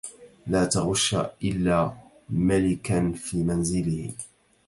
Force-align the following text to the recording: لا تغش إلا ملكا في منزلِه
لا 0.47 0.65
تغش 0.65 1.15
إلا 1.43 1.91
ملكا 2.29 3.11
في 3.11 3.43
منزلِه 3.43 4.13